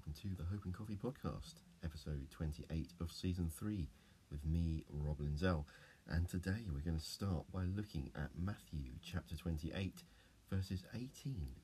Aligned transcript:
welcome 0.00 0.30
to 0.30 0.34
the 0.34 0.48
Hope 0.48 0.64
and 0.64 0.72
Coffee 0.72 0.96
podcast, 0.96 1.60
episode 1.84 2.30
28 2.30 2.92
of 3.02 3.12
season 3.12 3.50
3, 3.54 3.86
with 4.30 4.42
me, 4.46 4.82
Rob 4.88 5.18
Linzell. 5.18 5.66
And 6.08 6.26
today 6.26 6.64
we're 6.72 6.80
going 6.80 6.96
to 6.96 7.04
start 7.04 7.44
by 7.52 7.64
looking 7.64 8.10
at 8.16 8.30
Matthew 8.34 8.92
chapter 9.04 9.36
28, 9.36 10.02
verses 10.50 10.84
18 10.94 11.10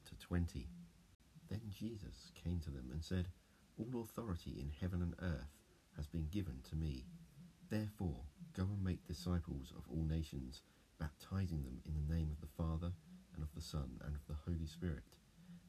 to 0.04 0.26
20. 0.26 0.66
Then 1.48 1.62
Jesus 1.70 2.30
came 2.44 2.60
to 2.60 2.70
them 2.70 2.90
and 2.92 3.02
said, 3.02 3.28
All 3.78 4.02
authority 4.02 4.56
in 4.60 4.70
heaven 4.82 5.00
and 5.00 5.14
earth 5.22 5.56
has 5.96 6.06
been 6.06 6.28
given 6.30 6.58
to 6.68 6.76
me. 6.76 7.06
Therefore, 7.70 8.20
go 8.54 8.64
and 8.64 8.84
make 8.84 9.06
disciples 9.06 9.72
of 9.74 9.84
all 9.90 10.04
nations, 10.04 10.60
baptizing 11.00 11.62
them 11.62 11.80
in 11.86 11.94
the 11.94 12.14
name 12.14 12.28
of 12.30 12.42
the 12.42 12.54
Father, 12.62 12.92
and 13.34 13.42
of 13.42 13.54
the 13.54 13.62
Son, 13.62 13.98
and 14.04 14.14
of 14.14 14.26
the 14.28 14.36
Holy 14.44 14.66
Spirit 14.66 15.04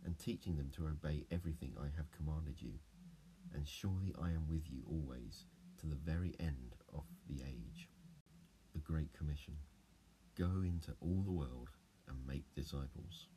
and 0.05 0.17
teaching 0.17 0.57
them 0.57 0.71
to 0.75 0.87
obey 0.87 1.25
everything 1.31 1.73
I 1.79 1.87
have 1.95 2.11
commanded 2.11 2.61
you. 2.61 2.73
And 3.53 3.67
surely 3.67 4.13
I 4.21 4.29
am 4.29 4.47
with 4.49 4.63
you 4.69 4.83
always 4.89 5.45
to 5.79 5.87
the 5.87 5.95
very 5.95 6.35
end 6.39 6.75
of 6.93 7.03
the 7.27 7.41
age. 7.43 7.89
The 8.73 8.79
Great 8.79 9.13
Commission 9.13 9.55
Go 10.37 10.61
into 10.61 10.93
all 11.01 11.23
the 11.25 11.31
world 11.31 11.69
and 12.07 12.17
make 12.27 12.53
disciples. 12.53 13.27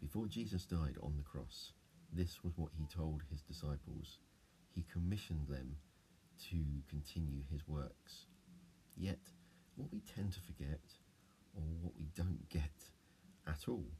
Before 0.00 0.26
Jesus 0.28 0.64
died 0.64 0.96
on 1.02 1.16
the 1.16 1.24
cross, 1.24 1.72
this 2.12 2.44
was 2.44 2.56
what 2.56 2.70
he 2.76 2.86
told 2.86 3.22
his 3.30 3.42
disciples. 3.42 4.18
He 4.70 4.84
commissioned 4.92 5.48
them 5.48 5.76
to 6.50 6.64
continue 6.88 7.42
his 7.50 7.66
works. 7.66 8.26
Yet, 8.96 9.18
what 9.76 9.90
we 9.92 10.00
tend 10.00 10.32
to 10.32 10.40
forget, 10.40 10.80
or 11.54 11.62
what 11.80 11.94
we 11.98 12.06
don't 12.14 12.48
get 12.48 12.70
at 13.48 13.68
all, 13.68 13.90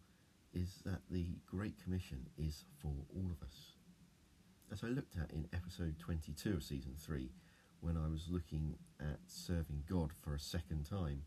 is 0.52 0.83
that 0.84 1.01
the 1.11 1.27
Great 1.47 1.83
Commission 1.83 2.27
is 2.37 2.65
for 2.80 2.92
all 3.15 3.30
of 3.30 3.42
us. 3.47 3.73
As 4.73 4.84
I 4.84 4.88
looked 4.88 5.16
at 5.16 5.33
in 5.33 5.48
episode 5.52 5.98
22 5.98 6.55
of 6.55 6.62
season 6.62 6.95
3, 6.98 7.30
when 7.81 7.97
I 7.97 8.09
was 8.09 8.28
looking 8.31 8.77
at 9.00 9.19
serving 9.27 9.84
God 9.89 10.12
for 10.12 10.34
a 10.34 10.41
second 10.41 10.89
time, 10.89 11.22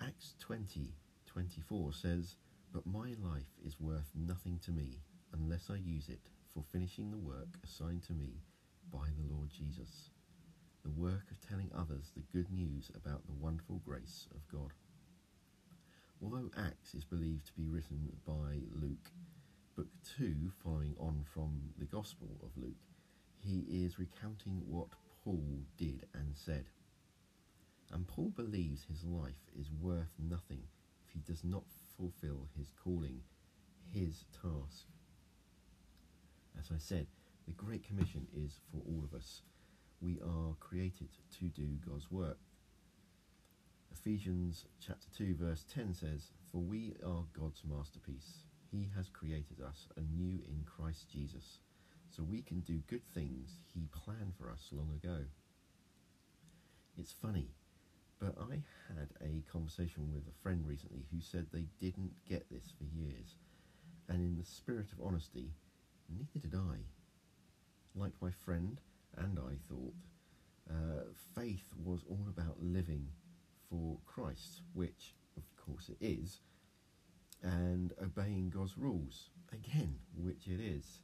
Acts 0.00 0.34
20 0.40 0.94
24 1.26 1.92
says, 1.92 2.36
But 2.72 2.86
my 2.86 3.14
life 3.22 3.52
is 3.64 3.78
worth 3.78 4.10
nothing 4.14 4.58
to 4.64 4.72
me 4.72 5.02
unless 5.32 5.70
I 5.70 5.76
use 5.76 6.08
it 6.08 6.30
for 6.52 6.62
finishing 6.62 7.10
the 7.10 7.18
work 7.18 7.58
assigned 7.62 8.02
to 8.04 8.12
me 8.12 8.40
by 8.90 9.06
the 9.16 9.34
Lord 9.34 9.50
Jesus, 9.50 10.10
the 10.82 10.90
work 10.90 11.30
of 11.30 11.40
telling 11.46 11.70
others 11.76 12.12
the 12.16 12.24
good 12.32 12.50
news 12.50 12.90
about 12.96 13.26
the 13.26 13.34
wonderful 13.34 13.80
grace 13.84 14.26
of 14.34 14.48
God. 14.48 14.72
Although 16.20 16.50
Acts 16.56 16.94
is 16.94 17.04
believed 17.04 17.46
to 17.46 17.52
be 17.52 17.68
written 17.68 18.12
by 18.26 18.60
Luke, 18.72 19.12
Book 19.76 19.86
2, 20.16 20.50
following 20.64 20.96
on 20.98 21.24
from 21.32 21.60
the 21.78 21.84
Gospel 21.84 22.28
of 22.42 22.50
Luke, 22.56 22.82
he 23.38 23.84
is 23.84 24.00
recounting 24.00 24.62
what 24.66 24.88
Paul 25.24 25.62
did 25.76 26.06
and 26.12 26.34
said. 26.34 26.64
And 27.92 28.08
Paul 28.08 28.32
believes 28.34 28.82
his 28.84 29.04
life 29.04 29.52
is 29.56 29.70
worth 29.80 30.12
nothing 30.18 30.62
if 31.06 31.12
he 31.12 31.20
does 31.20 31.44
not 31.44 31.64
fulfill 31.96 32.48
his 32.56 32.72
calling, 32.82 33.20
his 33.92 34.24
task. 34.42 34.86
As 36.58 36.72
I 36.74 36.78
said, 36.78 37.06
the 37.46 37.52
Great 37.52 37.86
Commission 37.86 38.26
is 38.34 38.58
for 38.72 38.82
all 38.84 39.04
of 39.04 39.14
us. 39.14 39.42
We 40.00 40.18
are 40.20 40.54
created 40.58 41.10
to 41.38 41.44
do 41.44 41.78
God's 41.88 42.10
work. 42.10 42.38
Ephesians 43.92 44.64
chapter 44.80 45.06
2 45.16 45.34
verse 45.34 45.64
10 45.72 45.94
says, 45.94 46.30
For 46.50 46.58
we 46.58 46.94
are 47.04 47.24
God's 47.38 47.62
masterpiece. 47.64 48.44
He 48.70 48.88
has 48.96 49.08
created 49.08 49.60
us 49.66 49.86
anew 49.96 50.38
in 50.46 50.64
Christ 50.64 51.10
Jesus, 51.10 51.60
so 52.10 52.22
we 52.22 52.42
can 52.42 52.60
do 52.60 52.82
good 52.86 53.06
things 53.14 53.58
he 53.74 53.88
planned 53.92 54.34
for 54.38 54.50
us 54.50 54.68
long 54.72 54.90
ago. 55.02 55.24
It's 56.98 57.12
funny, 57.12 57.48
but 58.18 58.34
I 58.38 58.62
had 58.88 59.08
a 59.20 59.42
conversation 59.50 60.12
with 60.12 60.24
a 60.28 60.42
friend 60.42 60.64
recently 60.66 61.04
who 61.12 61.20
said 61.20 61.46
they 61.52 61.66
didn't 61.80 62.12
get 62.28 62.50
this 62.50 62.72
for 62.76 62.84
years, 62.84 63.36
and 64.08 64.20
in 64.20 64.36
the 64.36 64.44
spirit 64.44 64.92
of 64.92 65.06
honesty, 65.06 65.52
neither 66.08 66.46
did 66.46 66.54
I. 66.54 66.78
Like 67.94 68.12
my 68.20 68.30
friend 68.30 68.80
and 69.16 69.38
I 69.38 69.56
thought, 69.68 69.94
uh, 70.70 71.04
faith 71.34 71.64
was 71.82 72.00
all 72.08 72.26
about 72.28 72.56
living 72.60 73.08
for 73.70 73.98
Christ, 74.06 74.62
which 74.72 75.14
of 75.36 75.44
course 75.56 75.88
it 75.88 75.98
is, 76.00 76.40
and 77.42 77.92
obeying 78.02 78.50
God's 78.50 78.76
rules, 78.76 79.30
again, 79.52 79.96
which 80.16 80.46
it 80.46 80.60
is, 80.60 81.00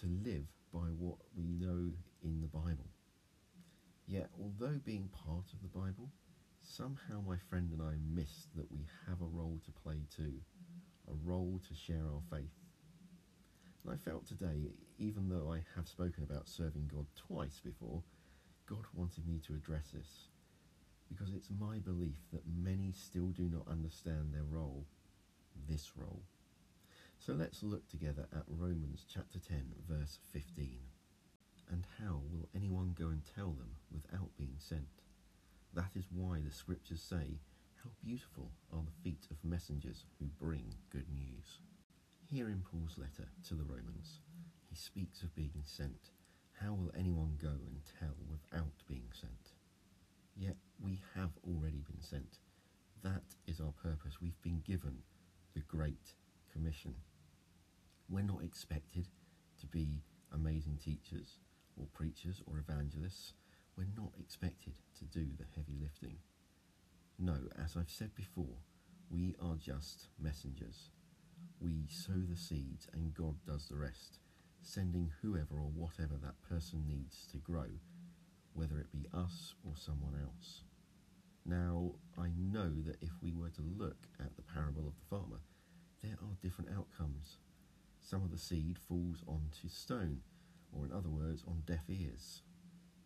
to 0.00 0.06
live 0.06 0.46
by 0.72 0.88
what 0.98 1.18
we 1.36 1.44
know 1.48 1.92
in 2.22 2.40
the 2.40 2.46
Bible. 2.46 2.88
Yet, 4.06 4.30
although 4.40 4.80
being 4.84 5.08
part 5.24 5.52
of 5.52 5.62
the 5.62 5.78
Bible, 5.78 6.10
somehow 6.62 7.22
my 7.26 7.36
friend 7.48 7.70
and 7.72 7.82
I 7.82 7.94
miss 8.12 8.48
that 8.56 8.70
we 8.70 8.86
have 9.06 9.20
a 9.20 9.24
role 9.24 9.60
to 9.64 9.82
play 9.82 10.02
too, 10.14 10.34
a 11.08 11.14
role 11.24 11.60
to 11.68 11.74
share 11.74 12.04
our 12.12 12.22
faith. 12.30 12.50
And 13.84 13.94
I 13.94 13.96
felt 13.96 14.26
today, 14.26 14.72
even 14.98 15.28
though 15.28 15.52
I 15.52 15.62
have 15.76 15.88
spoken 15.88 16.24
about 16.24 16.48
serving 16.48 16.90
God 16.92 17.06
twice 17.16 17.60
before, 17.64 18.02
God 18.66 18.84
wanted 18.94 19.26
me 19.26 19.40
to 19.46 19.54
address 19.54 19.90
this 19.94 20.28
because 21.10 21.34
it's 21.34 21.50
my 21.50 21.78
belief 21.78 22.18
that 22.32 22.42
many 22.46 22.92
still 22.92 23.28
do 23.28 23.48
not 23.48 23.66
understand 23.68 24.32
their 24.32 24.44
role, 24.44 24.86
this 25.68 25.92
role. 25.96 26.22
So 27.18 27.34
let's 27.34 27.62
look 27.62 27.86
together 27.88 28.26
at 28.34 28.44
Romans 28.46 29.04
chapter 29.12 29.38
10, 29.38 29.74
verse 29.88 30.18
15. 30.32 30.78
And 31.70 31.84
how 32.00 32.22
will 32.32 32.48
anyone 32.54 32.94
go 32.98 33.08
and 33.08 33.22
tell 33.36 33.50
them 33.52 33.76
without 33.92 34.30
being 34.38 34.56
sent? 34.58 35.02
That 35.74 35.90
is 35.94 36.06
why 36.10 36.40
the 36.40 36.50
scriptures 36.52 37.02
say, 37.02 37.38
How 37.82 37.90
beautiful 38.02 38.50
are 38.72 38.82
the 38.82 39.02
feet 39.02 39.26
of 39.30 39.36
messengers 39.44 40.04
who 40.18 40.26
bring 40.40 40.74
good 40.90 41.06
news. 41.12 41.60
Here 42.26 42.48
in 42.48 42.62
Paul's 42.62 42.98
letter 42.98 43.28
to 43.48 43.54
the 43.54 43.64
Romans, 43.64 44.20
he 44.68 44.76
speaks 44.76 45.22
of 45.22 45.34
being 45.34 45.62
sent. 45.64 46.10
How 46.60 46.72
will 46.72 46.92
anyone 46.98 47.38
go 47.40 47.48
and 47.48 47.80
tell 47.98 48.16
without 48.28 48.82
being 48.88 49.10
sent? 49.12 49.54
Yet 50.36 50.56
we 50.82 51.00
have 51.14 51.30
already 51.46 51.82
been 51.86 51.99
sent. 52.10 52.38
That 53.04 53.22
is 53.46 53.60
our 53.60 53.72
purpose. 53.82 54.20
We've 54.20 54.42
been 54.42 54.62
given 54.66 54.98
the 55.54 55.60
Great 55.60 56.14
Commission. 56.52 56.94
We're 58.08 58.22
not 58.22 58.42
expected 58.42 59.06
to 59.60 59.66
be 59.66 60.02
amazing 60.32 60.78
teachers 60.84 61.38
or 61.76 61.86
preachers 61.92 62.42
or 62.46 62.58
evangelists. 62.58 63.34
We're 63.76 63.86
not 63.96 64.12
expected 64.18 64.74
to 64.98 65.04
do 65.04 65.26
the 65.38 65.46
heavy 65.54 65.78
lifting. 65.80 66.16
No, 67.18 67.36
as 67.62 67.76
I've 67.76 67.90
said 67.90 68.14
before, 68.16 68.58
we 69.08 69.36
are 69.40 69.56
just 69.56 70.08
messengers. 70.20 70.90
We 71.60 71.86
sow 71.88 72.20
the 72.28 72.36
seeds 72.36 72.88
and 72.92 73.14
God 73.14 73.36
does 73.46 73.68
the 73.68 73.76
rest, 73.76 74.18
sending 74.62 75.12
whoever 75.22 75.54
or 75.54 75.70
whatever 75.72 76.14
that 76.22 76.42
person 76.48 76.84
needs 76.88 77.26
to 77.30 77.38
grow 77.38 77.66
whether 78.52 78.78
it 78.78 78.90
be 78.92 79.06
us 79.14 79.54
or 79.64 79.72
someone 79.76 80.14
else. 80.20 80.62
Now, 81.44 81.92
I 82.18 82.28
know 82.36 82.70
that 82.84 83.02
if 83.02 83.10
we 83.22 83.32
were 83.32 83.50
to 83.50 83.62
look 83.62 84.08
at 84.18 84.36
the 84.36 84.42
parable 84.42 84.86
of 84.86 84.94
the 84.96 85.06
farmer, 85.08 85.40
there 86.02 86.18
are 86.22 86.36
different 86.42 86.70
outcomes. 86.76 87.38
Some 88.00 88.22
of 88.22 88.30
the 88.30 88.38
seed 88.38 88.78
falls 88.78 89.22
onto 89.26 89.68
stone, 89.68 90.20
or 90.72 90.84
in 90.84 90.92
other 90.92 91.08
words, 91.08 91.42
on 91.46 91.62
deaf 91.66 91.84
ears. 91.88 92.42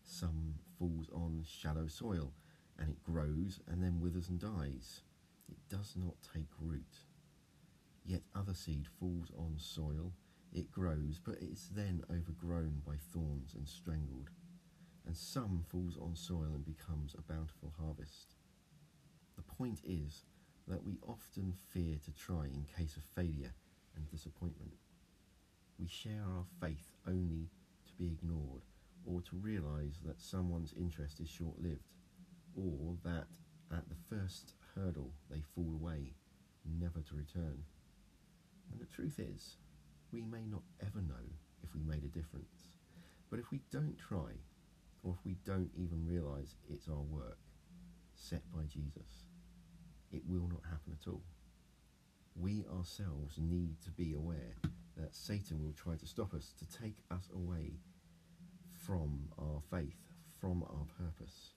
Some 0.03 0.55
falls 0.79 1.09
on 1.11 1.45
shallow 1.47 1.87
soil, 1.87 2.33
and 2.79 2.91
it 2.91 3.03
grows 3.03 3.61
and 3.67 3.83
then 3.83 4.01
withers 4.01 4.29
and 4.29 4.39
dies. 4.39 5.03
It 5.49 5.59
does 5.69 5.95
not 5.97 6.17
take 6.35 6.49
root. 6.59 7.01
Yet 8.05 8.23
other 8.35 8.55
seed 8.55 8.87
falls 8.99 9.31
on 9.37 9.55
soil, 9.59 10.13
it 10.53 10.71
grows, 10.71 11.21
but 11.25 11.37
it 11.37 11.51
is 11.53 11.71
then 11.75 12.03
overgrown 12.11 12.83
by 12.87 12.97
thorns 13.13 13.55
and 13.55 13.69
strangled 13.69 14.31
and 15.15 15.19
some 15.21 15.63
falls 15.71 15.97
on 16.03 16.17
soil 16.17 16.51
and 16.53 16.65
becomes 16.65 17.15
a 17.15 17.33
bountiful 17.33 17.73
harvest. 17.81 18.35
The 19.37 19.43
point 19.43 19.79
is 19.87 20.25
that 20.67 20.83
we 20.83 20.99
often 21.07 21.55
fear 21.73 21.99
to 22.05 22.11
try 22.11 22.47
in 22.47 22.67
case 22.77 22.97
of 22.97 23.05
failure 23.05 23.55
and 23.95 24.11
disappointment. 24.11 24.73
We 25.79 25.87
share 25.87 26.25
our 26.27 26.43
faith 26.61 26.91
only 27.07 27.47
to 27.87 27.93
be 27.97 28.07
ignored 28.07 28.63
or 29.07 29.21
to 29.21 29.37
realize 29.37 30.01
that 30.05 30.21
someone's 30.21 30.75
interest 30.77 31.21
is 31.21 31.29
short 31.29 31.63
lived 31.63 31.93
or 32.57 32.97
that 33.05 33.29
at 33.71 33.89
the 33.89 34.17
first 34.17 34.55
hurdle 34.75 35.13
they 35.31 35.43
fall 35.55 35.79
away, 35.81 36.15
never 36.81 37.03
to 37.03 37.15
return. 37.15 37.63
And 38.73 38.81
the 38.81 38.93
truth 38.93 39.21
is, 39.21 39.59
we 40.11 40.23
may 40.23 40.45
not 40.51 40.63
ever 40.81 41.01
know 41.07 41.25
if 41.63 41.73
we 41.73 41.83
made 41.83 42.03
a 42.03 42.19
difference. 42.19 42.75
But 43.31 43.39
if 43.39 43.53
we 43.53 43.61
don't 43.71 43.97
try, 43.97 44.33
or 45.05 45.15
if 45.19 45.25
we 45.25 45.37
don't 45.45 45.71
even 45.77 46.07
realize 46.07 46.57
it's 46.69 46.89
our 46.89 47.03
work 47.03 47.39
set 48.15 48.43
by 48.53 48.63
Jesus, 48.63 49.27
it 50.11 50.23
will 50.27 50.49
not 50.49 50.63
happen 50.65 50.97
at 51.01 51.09
all. 51.09 51.23
We 52.35 52.65
ourselves 52.77 53.39
need 53.39 53.81
to 53.83 53.91
be 53.91 54.15
aware 54.15 54.57
that 54.97 55.15
Satan 55.15 55.63
will 55.63 55.75
try 55.75 55.95
to 55.97 56.07
stop 56.07 56.35
us, 56.35 56.55
to 56.59 56.79
take 56.79 56.97
us 57.11 57.29
away 57.35 57.75
from 58.87 59.29
our 59.39 59.61
faith, 59.71 59.99
from 60.41 60.63
our 60.63 60.87
purpose. 60.99 61.53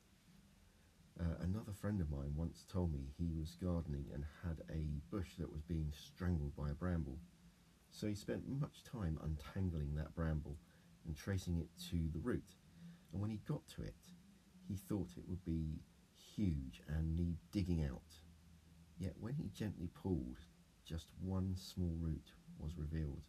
Uh, 1.20 1.36
another 1.42 1.72
friend 1.72 2.00
of 2.02 2.12
mine 2.12 2.34
once 2.36 2.66
told 2.72 2.94
me 2.94 3.00
he 3.18 3.32
was 3.40 3.58
gardening 3.62 4.06
and 4.14 4.24
had 4.44 4.58
a 4.70 5.00
bush 5.10 5.30
that 5.40 5.52
was 5.52 5.62
being 5.62 5.92
strangled 5.96 6.56
by 6.56 6.70
a 6.70 6.76
bramble. 6.76 7.18
So 7.92 8.08
he 8.08 8.14
spent 8.14 8.48
much 8.48 8.84
time 8.84 9.18
untangling 9.24 9.96
that 9.96 10.14
bramble 10.14 10.58
and 11.06 11.16
tracing 11.16 11.58
it 11.58 11.70
to 11.90 11.98
the 12.14 12.20
root. 12.20 12.44
And 13.18 13.22
when 13.24 13.32
he 13.32 13.42
got 13.48 13.68
to 13.70 13.82
it, 13.82 13.96
he 14.68 14.76
thought 14.76 15.18
it 15.18 15.28
would 15.28 15.44
be 15.44 15.80
huge 16.36 16.84
and 16.88 17.16
need 17.16 17.38
digging 17.52 17.84
out. 17.84 18.14
Yet 19.00 19.14
when 19.20 19.34
he 19.34 19.50
gently 19.56 19.90
pulled, 20.00 20.38
just 20.86 21.08
one 21.20 21.56
small 21.56 21.98
root 22.00 22.34
was 22.60 22.78
revealed. 22.78 23.24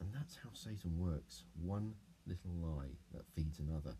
And 0.00 0.08
that's 0.14 0.38
how 0.42 0.48
Satan 0.54 0.96
works 0.96 1.44
one 1.62 1.92
little 2.26 2.52
lie 2.52 2.96
that 3.12 3.28
feeds 3.36 3.58
another 3.58 3.96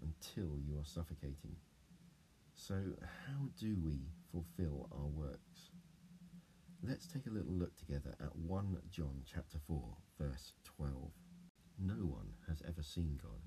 until 0.00 0.56
you 0.58 0.78
are 0.78 0.84
suffocating. 0.86 1.56
So, 2.54 2.80
how 3.28 3.50
do 3.60 3.76
we 3.84 3.98
fulfill 4.30 4.88
our 4.92 5.08
works? 5.08 5.72
Let's 6.82 7.06
take 7.06 7.26
a 7.26 7.34
little 7.34 7.52
look 7.52 7.76
together 7.76 8.14
at 8.18 8.34
1 8.34 8.78
John 8.90 9.24
chapter 9.30 9.58
4 9.66 9.94
verse 10.18 10.54
12. 10.64 10.94
No 11.78 12.06
one 12.06 12.30
has 12.48 12.62
ever 12.66 12.82
seen 12.82 13.20
God, 13.22 13.42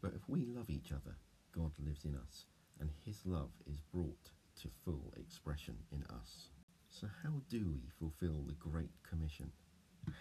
but 0.00 0.12
if 0.14 0.28
we 0.28 0.46
love 0.46 0.70
each 0.70 0.92
other, 0.92 1.16
God 1.54 1.72
lives 1.84 2.04
in 2.04 2.14
us, 2.14 2.46
and 2.80 2.90
his 3.04 3.20
love 3.24 3.50
is 3.66 3.80
brought 3.92 4.30
to 4.62 4.68
full 4.84 5.12
expression 5.16 5.76
in 5.92 6.02
us. 6.04 6.48
So, 6.88 7.06
how 7.22 7.40
do 7.48 7.70
we 7.72 7.88
fulfill 7.98 8.42
the 8.46 8.54
Great 8.54 8.90
Commission? 9.08 9.50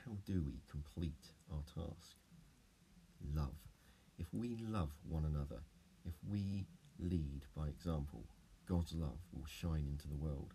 How 0.05 0.17
do 0.25 0.43
we 0.45 0.61
complete 0.69 1.33
our 1.51 1.63
task? 1.63 2.15
Love. 3.33 3.55
If 4.17 4.27
we 4.33 4.57
love 4.67 4.91
one 5.07 5.25
another, 5.25 5.61
if 6.05 6.13
we 6.29 6.67
lead 6.99 7.41
by 7.55 7.67
example, 7.67 8.23
God's 8.67 8.93
love 8.93 9.19
will 9.33 9.45
shine 9.47 9.87
into 9.89 10.07
the 10.07 10.15
world. 10.15 10.53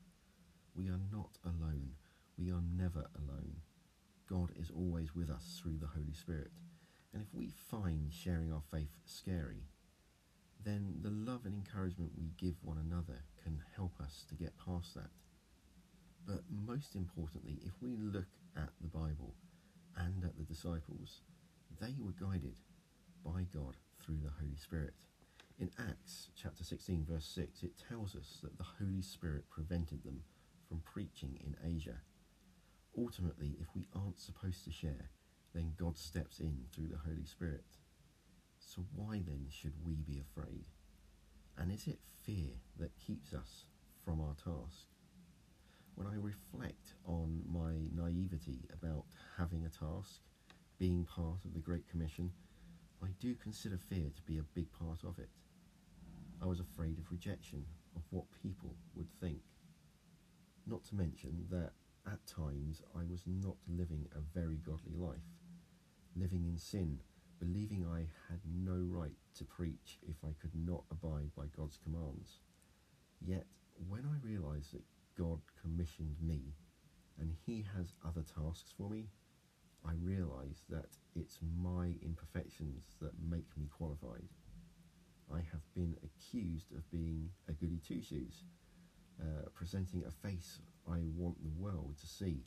We 0.75 0.89
are 0.89 1.01
not 1.13 1.39
alone. 1.45 1.93
We 2.39 2.51
are 2.51 2.63
never 2.77 3.07
alone. 3.17 3.57
God 4.29 4.51
is 4.57 4.71
always 4.71 5.15
with 5.15 5.31
us 5.31 5.61
through 5.63 5.79
the 5.81 5.87
Holy 5.87 6.15
Spirit. 6.15 6.51
And 7.15 7.23
if 7.23 7.33
we 7.33 7.53
find 7.71 8.13
sharing 8.13 8.53
our 8.53 8.63
faith 8.73 8.91
scary, 9.07 9.63
then 10.65 10.97
the 11.01 11.11
love 11.11 11.43
and 11.45 11.55
encouragement 11.55 12.11
we 12.19 12.33
give 12.37 12.57
one 12.63 12.79
another 12.79 13.23
can 13.43 13.63
help 13.77 13.93
us 14.03 14.25
to 14.29 14.35
get 14.35 14.53
past 14.59 14.95
that. 14.97 15.11
But 16.27 16.43
most 16.51 16.97
importantly, 16.97 17.61
if 17.65 17.73
we 17.81 17.97
look 17.97 18.27
at 18.57 18.71
the 18.81 18.89
Bible 18.89 19.35
and 19.97 20.25
at 20.25 20.37
the 20.37 20.43
disciples, 20.43 21.21
they 21.81 21.95
were 22.01 22.15
guided 22.19 22.57
by 23.25 23.47
God 23.55 23.77
through 24.03 24.19
the 24.23 24.33
Holy 24.41 24.57
Spirit. 24.57 24.95
In 25.61 25.71
Acts 25.79 26.31
chapter 26.35 26.65
16, 26.65 27.07
verse 27.09 27.31
6, 27.33 27.63
it 27.63 27.73
tells 27.89 28.17
us 28.17 28.41
that 28.43 28.59
the 28.59 28.67
Holy 28.81 29.03
Spirit 29.03 29.49
prevented 29.51 30.03
them 30.03 30.23
from 30.69 30.81
preaching 30.81 31.39
in 31.45 31.55
Asia. 31.65 32.01
Ultimately, 32.99 33.57
if 33.61 33.69
we 33.77 33.87
aren't 33.95 34.19
supposed 34.19 34.65
to 34.65 34.73
share, 34.73 35.11
then 35.55 35.73
God 35.79 35.97
steps 35.97 36.41
in 36.41 36.65
through 36.73 36.89
the 36.89 36.99
Holy 36.99 37.25
Spirit. 37.25 37.65
So, 38.59 38.85
why 38.95 39.23
then 39.25 39.47
should 39.51 39.75
we 39.87 39.95
be 40.03 40.21
afraid? 40.21 40.67
And 41.57 41.71
is 41.71 41.87
it 41.87 42.01
fear 42.25 42.51
that 42.79 42.99
keeps 42.99 43.33
us 43.33 43.67
from 44.05 44.21
our 44.21 44.35
task? 44.35 44.89
When 45.95 46.09
I 46.09 46.17
reflect 46.17 46.95
on 47.07 47.43
my 47.49 47.89
naivety 47.95 48.69
about 48.73 49.05
having 49.39 49.65
a 49.65 49.69
task, 49.69 50.21
being 50.79 51.05
part 51.05 51.45
of 51.45 51.55
the 51.55 51.61
Great 51.61 51.89
Commission, 51.89 52.33
I 53.03 53.09
do 53.21 53.35
consider 53.37 53.79
fear 53.79 54.11
to 54.17 54.23
be 54.23 54.39
a 54.39 54.43
big 54.55 54.73
part 54.73 55.05
of 55.05 55.19
it. 55.21 55.29
I 56.43 56.47
was 56.47 56.59
afraid 56.59 56.99
of 56.99 57.13
rejection, 57.13 57.65
of 57.95 58.03
what 58.11 58.25
people 58.43 58.75
would 58.97 59.09
think. 59.21 59.41
Not 60.67 60.85
to 60.87 60.97
mention 60.97 61.47
that 61.51 61.73
at 62.11 62.27
times 62.27 62.83
I 62.97 63.05
was 63.09 63.23
not 63.27 63.57
living 63.69 64.07
a 64.17 64.39
very 64.39 64.57
godly 64.57 64.95
life, 64.97 65.23
living 66.17 66.45
in 66.47 66.59
sin, 66.59 66.99
believing 67.39 67.87
I 67.87 68.07
had 68.31 68.41
no 68.47 68.77
right 68.89 69.17
to 69.39 69.45
preach 69.45 69.99
if 70.09 70.17
I 70.25 70.33
could 70.41 70.55
not 70.55 70.85
abide 70.91 71.31
by 71.37 71.45
God's 71.57 71.77
commands. 71.77 72.41
Yet, 73.21 73.47
when 73.89 74.05
I 74.07 74.27
realised 74.27 74.73
that 74.73 74.85
God 75.19 75.41
commissioned 75.61 76.17
me 76.21 76.55
and 77.19 77.35
He 77.47 77.65
has 77.77 77.95
other 78.07 78.23
tasks 78.23 78.73
for 78.77 78.89
me, 78.89 79.09
I 79.87 79.93
realise 80.03 80.65
that 80.71 80.97
it's 81.15 81.39
my 81.61 81.95
imperfections 82.03 82.97
that 83.01 83.13
make 83.29 83.47
me 83.57 83.69
qualified. 83.71 84.25
I 85.33 85.39
have 85.39 85.63
been 85.75 85.97
accused 86.03 86.73
of 86.73 86.91
being 86.91 87.31
a 87.49 87.53
goody 87.53 87.81
two 87.87 88.03
shoes, 88.03 88.45
uh, 89.21 89.49
presenting 89.55 90.05
a 90.07 90.11
face 90.27 90.61
I 90.89 90.99
want 91.17 91.43
the 91.43 91.63
world 91.63 91.97
to 92.01 92.07
see, 92.07 92.45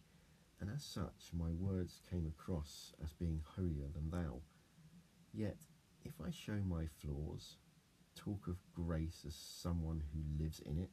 and 0.60 0.70
as 0.70 0.84
such, 0.84 1.32
my 1.34 1.52
words 1.52 2.02
came 2.10 2.26
across 2.26 2.94
as 3.04 3.14
being 3.14 3.42
holier 3.56 3.88
than 3.94 4.10
thou. 4.10 4.42
Yet, 5.34 5.58
if 6.04 6.14
I 6.26 6.32
show 6.32 6.60
my 6.68 6.86
flaws, 7.02 7.58
talk 8.16 8.48
of 8.48 8.58
grace 8.74 9.24
as 9.28 9.36
someone 9.36 10.02
who 10.12 10.44
lives 10.44 10.60
in 10.66 10.80
it, 10.80 10.90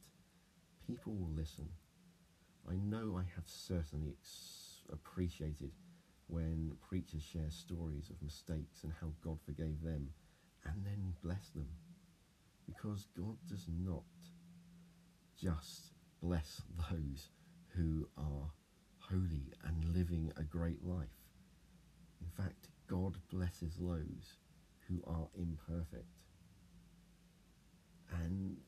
people 0.87 1.15
will 1.15 1.33
listen. 1.35 1.69
I 2.69 2.75
know 2.75 3.17
I 3.17 3.25
have 3.35 3.47
certainly 3.47 4.17
appreciated 4.93 5.73
when 6.27 6.73
preachers 6.87 7.23
share 7.23 7.51
stories 7.51 8.11
of 8.11 8.23
mistakes 8.23 8.83
and 8.83 8.93
how 9.01 9.13
God 9.23 9.39
forgave 9.45 9.83
them 9.83 10.11
and 10.65 10.85
then 10.85 11.15
bless 11.23 11.49
them. 11.51 11.69
Because 12.67 13.07
God 13.17 13.37
does 13.49 13.67
not 13.69 14.05
just 15.41 15.93
bless 16.23 16.63
those 16.91 17.29
who 17.77 18.09
are 18.17 18.51
holy 19.11 19.53
and 19.65 19.95
living 19.95 20.33
a 20.37 20.43
great 20.43 20.85
life. 20.85 21.21
In 22.21 22.29
fact, 22.43 22.69
God 22.89 23.19
blesses 23.31 23.77
those 23.77 24.37
who 24.89 25.03
are 25.07 25.29
imperfect. 25.35 26.09
And 28.23 28.59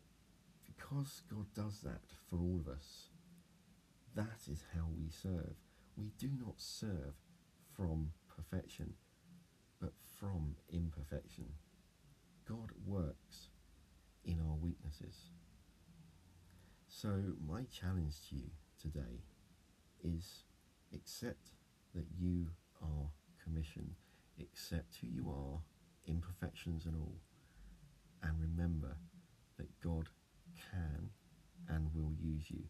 because 0.64 1.22
God 1.30 1.46
does 1.54 1.80
that 1.80 2.00
for 2.28 2.38
all 2.38 2.60
of 2.60 2.68
us, 2.72 3.08
that 4.14 4.48
is 4.50 4.64
how 4.74 4.86
we 4.98 5.10
serve. 5.10 5.56
We 5.96 6.10
do 6.18 6.30
not 6.38 6.54
serve 6.58 7.14
from 7.76 8.12
perfection, 8.34 8.94
but 9.80 9.92
from 10.18 10.56
imperfection. 10.70 11.46
God 12.48 12.70
works 12.86 13.48
in 14.24 14.40
our 14.40 14.56
weaknesses. 14.56 15.30
So, 16.88 17.34
my 17.46 17.64
challenge 17.64 18.14
to 18.28 18.36
you 18.36 18.50
today 18.80 19.22
is 20.14 20.44
accept 20.94 21.50
that 21.94 22.06
you 22.18 22.46
are 22.82 23.10
commissioned, 23.42 23.94
accept 24.40 24.98
who 25.00 25.08
you 25.08 25.28
are, 25.30 25.60
imperfections 26.06 26.86
and 26.86 26.94
all, 26.94 27.16
and 28.22 28.32
remember 28.40 28.96
that 29.58 29.80
God 29.82 30.08
can 30.70 31.10
and 31.68 31.88
will 31.94 32.12
use 32.20 32.44
you 32.50 32.62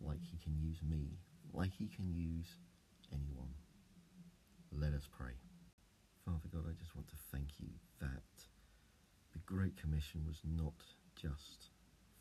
like 0.00 0.20
He 0.22 0.38
can 0.42 0.56
use 0.58 0.78
me, 0.86 1.18
like 1.52 1.72
He 1.78 1.88
can 1.88 2.12
use 2.12 2.56
anyone. 3.12 3.54
Let 4.72 4.92
us 4.92 5.08
pray. 5.10 5.34
Father 6.24 6.48
God, 6.52 6.64
I 6.68 6.72
just 6.78 6.94
want 6.96 7.08
to 7.08 7.16
thank 7.30 7.48
you 7.58 7.68
that 8.00 8.22
the 9.32 9.38
Great 9.46 9.76
Commission 9.76 10.22
was 10.26 10.40
not 10.44 10.74
just 11.14 11.70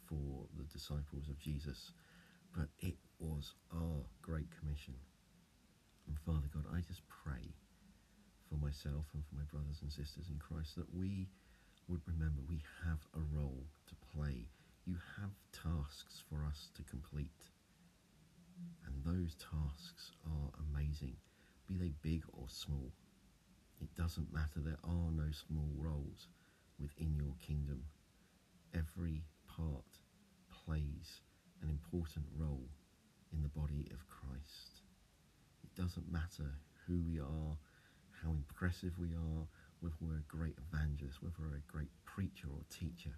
for 0.07 0.45
the 0.57 0.65
disciples 0.65 1.29
of 1.29 1.39
Jesus, 1.39 1.91
but 2.55 2.69
it 2.79 2.95
was 3.19 3.53
our 3.73 4.05
Great 4.21 4.47
Commission. 4.59 4.93
And 6.07 6.17
Father 6.25 6.49
God, 6.53 6.65
I 6.73 6.81
just 6.81 7.01
pray 7.07 7.53
for 8.49 8.55
myself 8.57 9.05
and 9.13 9.23
for 9.25 9.35
my 9.35 9.47
brothers 9.51 9.81
and 9.81 9.91
sisters 9.91 10.29
in 10.29 10.37
Christ 10.37 10.75
that 10.75 10.93
we 10.93 11.27
would 11.87 12.01
remember 12.05 12.41
we 12.47 12.61
have 12.85 12.99
a 13.15 13.23
role 13.35 13.65
to 13.87 13.95
play. 14.15 14.47
You 14.85 14.97
have 15.17 15.31
tasks 15.51 16.23
for 16.29 16.45
us 16.45 16.69
to 16.75 16.83
complete. 16.83 17.49
And 18.85 18.93
those 19.03 19.35
tasks 19.35 20.11
are 20.25 20.51
amazing, 20.69 21.15
be 21.67 21.77
they 21.77 21.93
big 22.01 22.23
or 22.33 22.45
small. 22.47 22.91
It 23.81 23.93
doesn't 23.95 24.31
matter, 24.31 24.59
there 24.63 24.79
are 24.83 25.11
no 25.11 25.31
small 25.31 25.69
roles 25.75 26.27
within 26.79 27.15
your 27.15 27.33
kingdom. 27.45 27.83
Every 28.73 29.23
part 29.47 30.02
important 31.93 32.25
role 32.35 32.69
in 33.31 33.41
the 33.43 33.49
body 33.49 33.87
of 33.93 34.07
Christ. 34.09 34.81
It 35.63 35.79
doesn't 35.79 36.11
matter 36.11 36.49
who 36.87 37.01
we 37.05 37.19
are, 37.19 37.57
how 38.23 38.31
impressive 38.31 38.93
we 38.97 39.13
are, 39.13 39.45
whether 39.79 39.95
we're 40.01 40.17
a 40.17 40.27
great 40.27 40.57
evangelist, 40.57 41.21
whether 41.21 41.35
we're 41.39 41.57
a 41.57 41.71
great 41.71 41.91
preacher 42.03 42.47
or 42.49 42.65
teacher. 42.69 43.13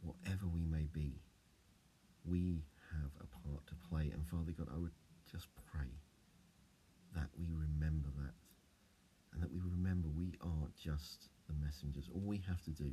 Whatever 0.00 0.46
we 0.46 0.64
may 0.64 0.88
be, 0.92 1.20
we 2.24 2.64
have 2.92 3.12
a 3.20 3.28
part 3.46 3.66
to 3.66 3.74
play. 3.88 4.10
And 4.12 4.26
Father 4.26 4.52
God, 4.56 4.68
I 4.74 4.78
would 4.78 4.96
just 5.30 5.48
pray 5.70 5.92
that 7.14 7.28
we 7.38 7.46
remember 7.52 8.08
that 8.24 8.34
and 9.32 9.42
that 9.42 9.52
we 9.52 9.60
remember 9.60 10.08
we 10.08 10.32
are 10.40 10.68
just 10.80 11.28
the 11.46 11.54
messengers. 11.62 12.08
All 12.14 12.24
we 12.24 12.40
have 12.48 12.62
to 12.64 12.70
do 12.70 12.92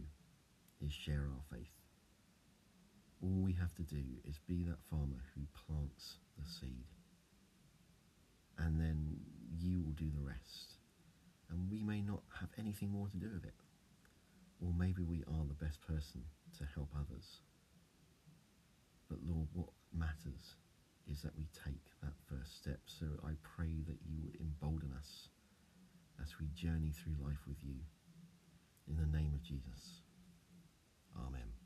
is 0.83 0.91
share 0.91 1.29
our 1.31 1.57
faith. 1.57 1.71
All 3.21 3.41
we 3.41 3.53
have 3.53 3.73
to 3.75 3.83
do 3.83 4.03
is 4.25 4.39
be 4.47 4.63
that 4.63 4.81
farmer 4.89 5.21
who 5.35 5.41
plants 5.65 6.17
the 6.37 6.45
seed. 6.45 6.85
And 8.57 8.79
then 8.79 9.17
you 9.59 9.83
will 9.83 9.93
do 9.93 10.09
the 10.09 10.25
rest. 10.25 10.77
And 11.49 11.69
we 11.69 11.83
may 11.83 12.01
not 12.01 12.23
have 12.39 12.49
anything 12.57 12.91
more 12.91 13.07
to 13.09 13.17
do 13.17 13.29
with 13.33 13.45
it. 13.45 13.53
Or 14.61 14.73
maybe 14.77 15.03
we 15.03 15.23
are 15.27 15.45
the 15.47 15.65
best 15.65 15.81
person 15.81 16.23
to 16.57 16.65
help 16.73 16.89
others. 16.95 17.41
But 19.09 19.19
Lord, 19.23 19.47
what 19.53 19.69
matters 19.93 20.55
is 21.09 21.21
that 21.21 21.35
we 21.37 21.47
take 21.65 21.83
that 22.01 22.13
first 22.29 22.57
step. 22.57 22.79
So 22.85 23.05
I 23.25 23.33
pray 23.43 23.83
that 23.87 23.97
you 24.07 24.21
would 24.23 24.37
embolden 24.39 24.93
us 24.97 25.29
as 26.21 26.33
we 26.39 26.47
journey 26.55 26.91
through 26.91 27.25
life 27.25 27.41
with 27.47 27.57
you. 27.61 27.75
In 28.87 28.97
the 28.97 29.17
name 29.17 29.33
of 29.33 29.43
Jesus. 29.43 30.01
Amen. 31.17 31.60